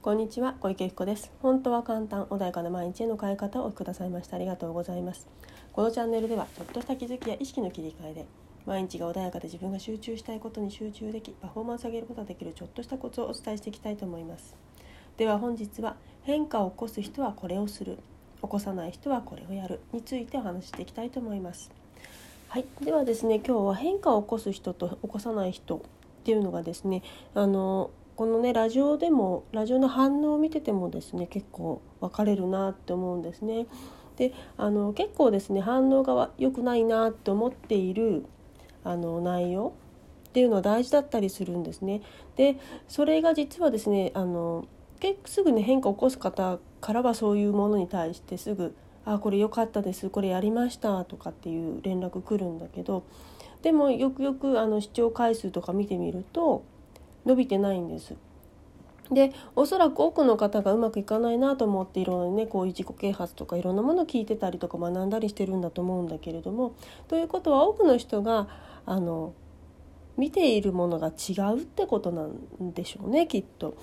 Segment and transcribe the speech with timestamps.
[0.00, 1.32] こんにちは小池彦です。
[1.42, 5.26] 本当は簡単穏やかな毎日への変え方をおくださいましてありがとうございます。
[5.72, 8.24] このチャンネルではちょっとした気づきや意識の切り替えで
[8.64, 14.54] 毎日が穏やかで自分が集中したいことに集中できパフォーマンスを上げることができるちょっとしたコツをお伝えしていきたいと思います。
[15.16, 17.98] では本日は変化を起こす人はこれをする
[18.40, 21.72] 起こさない人はこれをやるについてお話していきたいと思います。
[22.50, 25.80] はい、ではですね今日は変化を起こす人と起こさない人っ
[26.22, 27.02] ていうのがですね
[27.34, 33.68] あのこのねラジオでもラジオの反応を見ててもですね結構分かれるなって思うんですね。
[34.16, 38.24] であの結構ですね反応が良くないなって思っている
[38.82, 39.72] あの内容
[40.30, 42.02] っていうのは大事だったりするんですね。
[42.34, 42.56] で
[42.88, 44.64] それが実はですねあの
[44.98, 48.74] 結すぐね変化を起こす方からはそういうものに対してすぐ
[49.06, 53.04] 「あこれ良かったですこれやりました」とかっていう連絡来るんだけど
[53.62, 56.64] でもよくよくあの視聴回数とか見てみると
[57.24, 58.14] 伸びてないんです。
[59.10, 66.74] でおそらく多くの方がうまくいかないなと思っていろんなねこういう自己啓発とかいろんなものを聞いてたりとか学んだりしてるんだと思うんだけれども
[67.08, 68.48] ということは多くの人が
[68.84, 69.32] あの
[70.16, 73.76] 見ているものが違うってことなんでしょうねきっと。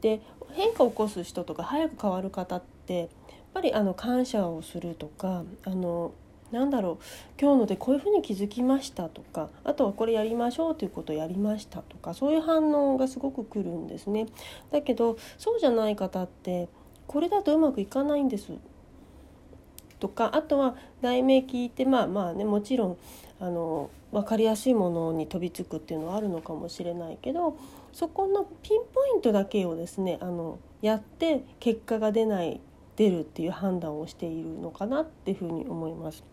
[0.00, 0.20] で
[0.52, 3.08] 変化を起こす人とか早く変わる方ってやっ
[3.54, 6.12] ぱりあの感謝をするとかあの
[6.52, 7.04] なんだろう
[7.40, 14.26] 今日のでこういうふうに気づきましたとかあとはこれやりましょうということをやりましたとかそういう反応がすごく来るんですね。
[14.70, 16.68] だけどそうじゃない方って
[17.06, 18.52] これだとうまくいかないんです
[19.98, 22.96] とかあとは題名聞いてまあまあねもちろん
[23.40, 27.56] あの分かりやすいものに飛びつくっていうのはあるのかもしれないけど
[27.92, 32.60] そこのピンポイントだけをですねあのやって結果が出ない
[32.96, 36.24] 出るっていう判断をしているのかなっていうふうに思います。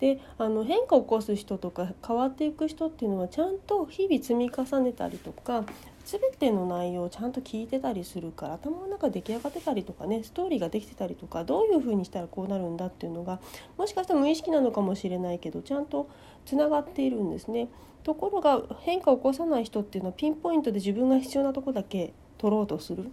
[0.00, 5.64] であの変化を起こす人とか変わっていく人っていうのはちゃんと日々積み重ねたりとか
[6.06, 13.40] 全ての内容をちゃんと聞いてたりするから頭の中出来上がってたりとかねストーリーができてたりとかどういうふうにしたらこうなるんだっていうのが
[13.76, 16.08] もしかしたら無意識なのかもしれないけどちゃんと
[16.46, 17.68] つながっているんですね。
[18.02, 23.10] ところが変化を起こさない人っていうのはピンポイントで自分が必要なとこだけ取ろうとする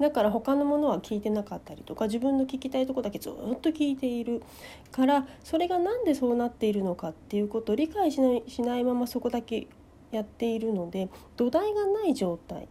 [0.00, 4.42] だから他のものは聞いてなかったりとか自分の聞きたいとこだけずっと聞いている
[4.90, 9.68] からそれが何でそうなっているのかっていうことを理解しないしないままそこだけ
[10.10, 12.68] やっているので土台がない状態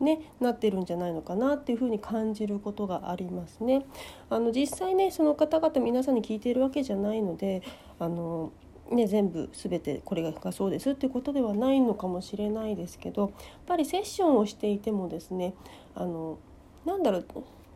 [0.00, 3.84] ね、なってるんじゃないのかなっていうふうに感じることがありますね。
[4.30, 7.62] あの実際ねその方々皆さんに聞いているわけじゃないので
[7.98, 8.50] あの
[8.90, 13.30] ね、全部全てこれが深そうですっていうことではないのかもしれないですけどやっ
[13.66, 15.54] ぱりセッションをしていてもですね
[15.94, 16.38] あの
[16.84, 17.24] なんだろう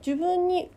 [0.05, 0.71] 自分に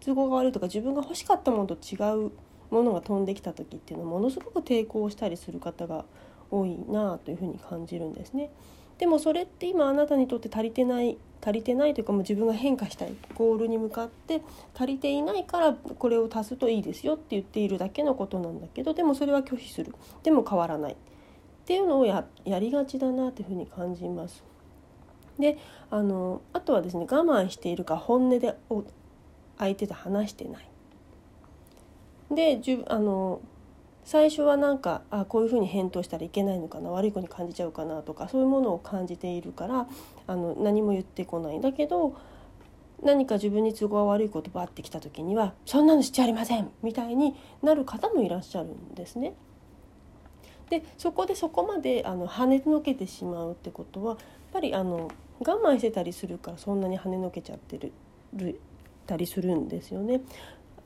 [0.00, 2.32] 都合が悪いとか自分が欲しかったものと違う
[2.70, 6.04] ものが飛んできた時っていうのはものすごく抵抗したりする方が
[6.50, 8.50] 多いなというふうに感じるんですね。
[8.98, 14.42] でもそれって今あなたにとって足りてない足りてないというかもう自分が変化したいゴールに向かって
[14.74, 19.92] 足りていないからこれを足すといいですよって言っているだけのことなんだけどでもそれは拒否する
[20.22, 20.96] でも変わらないっ
[21.66, 24.44] ていうのをやりがちだなというふうに感じます。
[25.38, 25.58] で
[25.90, 28.54] あのあとはですね我慢しているか本音で
[29.58, 30.68] 相手と話してない。
[32.30, 33.40] でじゅあの
[34.04, 39.86] 最初はなんかあこういうふうに返答したらいけないのかな悪い子に感じちゃうかなとかそういうものを感じているから
[40.26, 42.14] あの何も言ってこないんだけど
[43.02, 49.34] 何か自分に都合が悪いことばってきた時には「そんなのしちゃありません!」みたいになる方もいらっしゃるんですね。
[50.70, 54.18] でそこでそこまであの跳ねのけてしまうってことはやっ
[54.52, 55.08] ぱりあの
[55.40, 57.92] 我慢してたりするからそんなに跳ねのけちゃってる
[59.06, 60.22] たりするんですよね。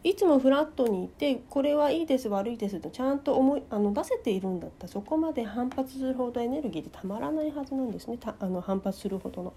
[0.07, 4.87] いつもフラットにいてこれはいいです悪いですとちゃんと思いあの出せているんだった。
[4.87, 8.17] らそこまで反発するほどエネルギーでたまらないはずなんですね。
[8.17, 9.53] たあの反発するほどの。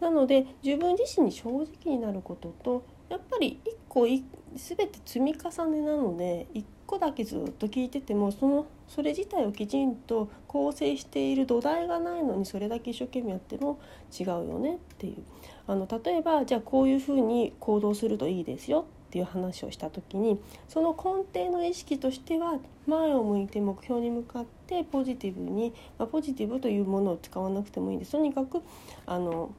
[0.00, 4.18] なので自分自身に正直になることとやっぱり一個全
[4.56, 13.78] て積み重ねなので一個だけずっと聞いててもそのそれ自体をきちんと構成している土台がないのにそれだけ一生懸命やっても
[14.18, 15.22] 違うよねっていう。
[15.68, 18.86] あの例えばじゃあこういうふうに行動するといいですよ。
[19.08, 20.38] っていう話をした時に
[20.68, 28.60] その根底の意識としては前を向いて目標に向かってポジティブに、まあ、ポジティブというものを使わなくてもいいんですとにかく
[29.06, 29.50] あの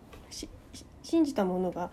[1.02, 1.90] 信じたものが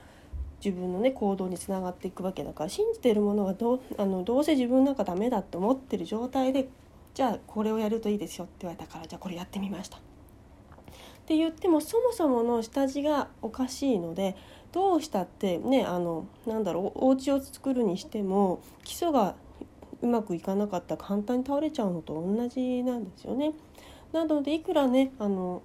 [0.63, 6.69] 自分のね行動につながっていくわけだから信じてるものがどうあのどうせ自分なんかダメだって思ってる状態で
[7.15, 9.99] じゃあこれをやるといいですよって言われたからじゃあこれやってみました。
[11.27, 14.37] って言ってもそもそもの下地がおかしいので
[14.71, 19.35] どうしたってねあのなんだろうお家を作るにしても基礎が
[20.03, 23.55] うまくいかなかったら簡単に倒れちゃうのと同じなんですよね。
[24.13, 25.63] なのでいくらねあの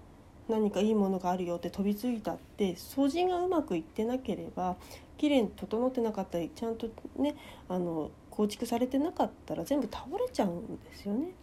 [0.50, 4.78] 何かいいものがあるよって飛びついたって掃除がうまくいってなければ
[5.19, 7.36] きれいに整ってなかったりちゃんとね
[7.69, 11.34] あの構築されてなかったら全部倒れちゃうんですよね。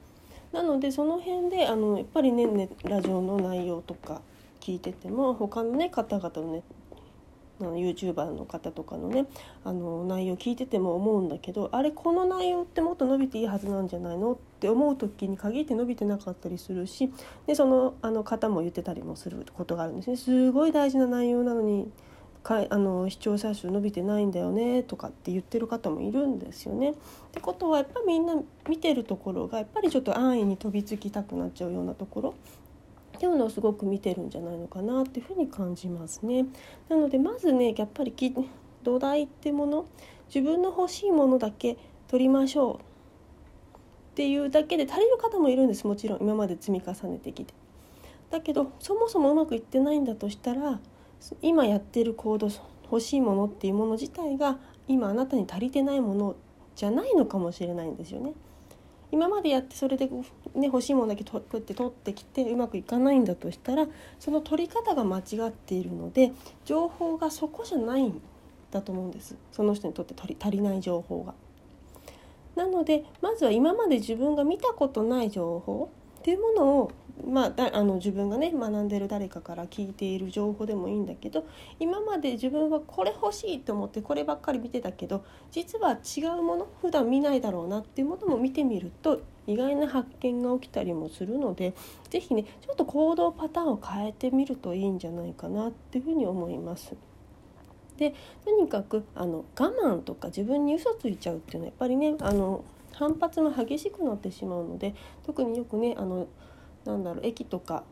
[0.53, 4.21] なのでその辺であのやっぱりねねラジオの内容とか
[4.61, 6.63] 聞いてても他のね方々のね
[7.61, 9.27] あの YouTuber の方とかのね
[9.65, 14.33] あの内容聞いてても思うんだけどあれこの内容ってもっと伸びていいはずなんじゃないの？
[14.33, 17.13] って思う時に限って伸びてなかったりするし
[17.47, 20.17] でそのあの方も言ってたりもすることがあるんですね。
[20.17, 21.91] すごい大事な内容なのに
[22.49, 26.93] かあの視聴者数伸びてないんだよねとかって言ってる方もいるんですよね。
[26.93, 26.95] っ
[27.31, 28.37] てことはやっぱりみんな
[28.67, 32.35] 見てるところがやっぱりちょっと安易に飛びつきたくなっちゃうようなところ
[33.17, 36.47] っていうのをすごく見てるんじゃないのかなっていうふうに感じますね。
[36.89, 38.15] なのでまずねやっぱり
[38.83, 39.85] 土台ってもの
[40.35, 42.79] 自分の欲しいものだけ取りましょうっ
[44.15, 47.53] ていうだけで足りる方もいるんですもちろん今まで積み重ねてきて。
[48.31, 50.81] だけどそもそもうまくいってないんだとしたら
[51.43, 52.49] 今やってる行動
[52.85, 56.37] 欲しいものっていうもの自体が今あなたに足りてないもの
[56.75, 58.33] じゃないのかもしれないんですよね。
[59.11, 63.87] 今までやってそれで、ね、欲しいものだけこうやって取ってきてうまくいかないんだとしたら
[64.19, 66.33] その取り方が間違っているので
[66.67, 68.21] 情報がそこじゃないん
[68.71, 71.35] だと思うんですその人にとって足りない情報が。
[72.55, 75.91] なのでまずは今まで自分が見たことない情報
[76.29, 76.93] っていうものを
[77.27, 81.47] まあ、だあの自分がね学んでる誰かから聞いている情報でもいいんだけど
[81.81, 91.75] 今まで自分はこれ欲しいと思ってこればっかり見てたけど実は違うもの普段見ないだろうなっていうものも見てみると意外な発見が起きたりもするので
[92.09, 96.95] 是非ねちょっと行動パターンを変えてみるといいんじゃないかなっていうふうに思います。
[97.97, 98.15] で
[98.45, 102.63] とにかくあの我慢とか自分に嘘ついちゃうっていうのはやっぱりねあの
[102.99, 106.27] 反発も激しくなってしまうので特によくねあの
[106.85, 107.85] なんだろう駅とか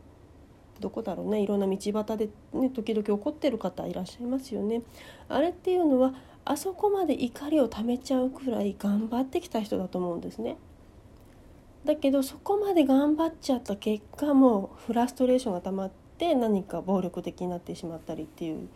[0.81, 4.81] どこだろうねいろんな道端で、ね、時々怒ってる方いらっしゃいますよね。
[5.29, 6.13] あれっていうのは
[6.43, 10.57] あそこまで怒りをためちゃうくらい頑張ってきた人だと思うんですね。
[11.85, 18.67] だけどそこまで頑張っちゃった結果もフラストレーションが溜まって何か暴力的になってしまったりっていう、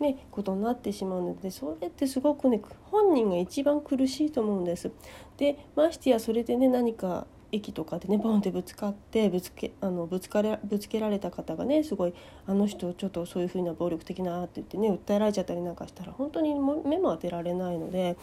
[0.00, 2.60] ね、ことになってしまうのでそれってすごくね
[2.90, 4.90] 本人が一番苦しいと思うんです。
[5.38, 12.14] でましてやそれでね何か駅とかでねボンってぶつかってぶつけあのぶつかれぶつけられた方がねすごい
[12.46, 18.16] あの人ちょっとそういう風な暴力的なって言ってね訴えられちゃったりなんかしたら本当に目も当てられないので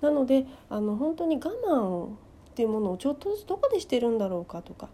[0.00, 2.08] なのであの本当に我慢っ
[2.54, 4.88] ていうものをちょっとずつどこでしてるんだろうかとか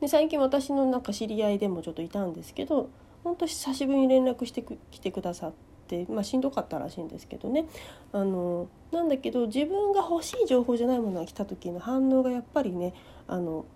[0.00, 2.88] で最近私のなんか知り合いでもちょっといたんですけど
[3.24, 5.62] 本当久しぶりに連絡してきてくださって。、
[6.08, 7.66] まあ、しんどかったらしいんですけどね
[8.14, 12.94] あのなんだけど自分が欲しい情報じゃないものが来た時の反応がやっぱりね
[13.28, 13.66] あの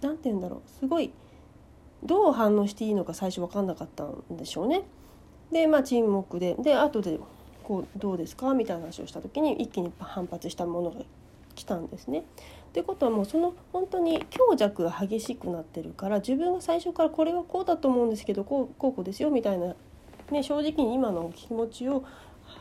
[0.00, 1.12] なて言うんだろうすごい
[2.02, 4.82] どう反応していいのか最初分かんなかったんでしょうね。
[5.52, 7.20] でまあ沈黙でで後で
[7.62, 8.52] こうどうですか？
[8.54, 11.02] みたいな話をした時に一気に反発したものが
[11.54, 12.24] 来たんですね。
[12.76, 19.74] ってことはもうその本当に強弱が激しくなってるから自分が最初からこれはこうだと思うんですけどこうこうこうですよみたいな
[20.30, 22.04] ね、正直に今の気持ちを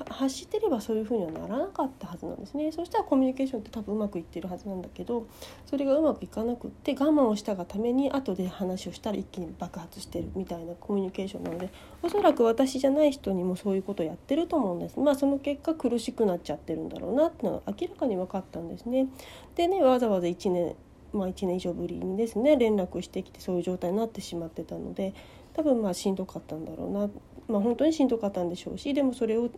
[0.09, 2.71] 発してればそういうふうにはならなかったはずなんですね。
[2.71, 5.27] そしたらコミュニケーションって多分うまくいってるはずなんだけど
[5.65, 11.69] それがうまくいかなくって我慢をしたがために後で話をしたら一気に爆発してるみたいなコミュニケーションなので
[12.01, 14.99] おそらく私じゃない人にもそういうことをやってると思うんです。
[14.99, 19.07] まあその結果苦しくなっちゃってるんだろうなっていうのは明らかに分かったんですね。
[19.55, 20.75] でねわざわざ1年
[21.13, 25.13] まあ、1年以上ぶりにですね連絡してきてそういう状態になってしまってたので
[25.53, 27.09] 多分まあしんどかったんだろうな。
[27.47, 29.49] まあ本当にしんどかったんでしょうしでもそれを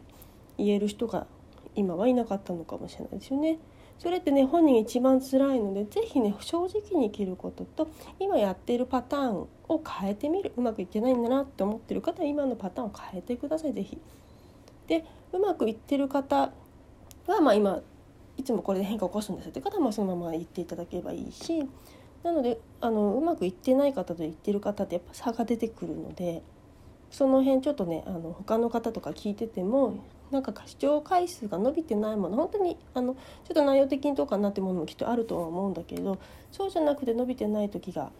[0.57, 1.27] 言える人が
[1.75, 3.59] 今はいなかったのかもしれないですよね。
[3.99, 7.87] それってね本人一番辛いので是非ね正直に生きることと
[8.19, 13.97] 今やってるパターンを変えてみるうまくいってないんだなって思ってる方は今のパターンを変えてください是非。
[14.87, 16.51] でうまくいってる方
[17.27, 17.81] はまあ今
[18.37, 21.67] いつもこれで変化を起こすんですって方はそのまま言っていただければいいし
[22.23, 26.43] なのであのうまくいってない方と言ってる方ってやっぱ差が出てくるので
[27.09, 33.19] その辺ちょっとねあの他の方とか聞いててもなんか視聴回数が伸びてないもの本当にあのちょ
[33.51, 36.19] っと内容的にどうかなってものもきっとあるとは思うんだけど
[36.51, 38.11] そうじゃなくて伸びてない時が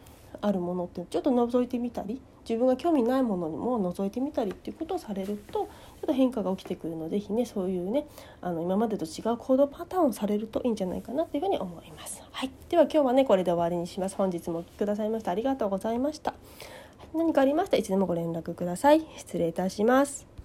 [0.42, 5.68] あるものってちょっと覗いてみたり自分が興味ないものにも覗いてみたりっていうことをされるとちょっ
[6.06, 8.06] と変化が起きてくるので是非ねそういうね
[8.42, 12.24] あの今までと違う行動パターンをされるといいんじゃないかなというふうに思います。
[12.32, 14.16] はい、では今日はねこれで終わりにします。
[14.16, 16.34] 本日もお聴きくださいましてありがとうございました。
[17.14, 19.06] 何かありましたらいつでもご連絡ください。
[19.18, 20.37] 失礼いたします。